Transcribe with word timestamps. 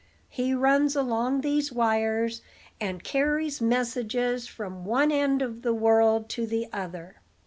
He 0.29 0.55
runs 0.55 0.95
along 0.95 1.41
those 1.41 1.71
wires, 1.71 2.41
and 2.79 3.03
carries 3.03 3.61
messages 3.61 4.47
from 4.47 4.83
one 4.83 5.11
end 5.11 5.43
of 5.43 5.61
the 5.61 5.75
world 5.75 6.27
to 6.29 6.47
the 6.47 6.67
other. 6.73 7.17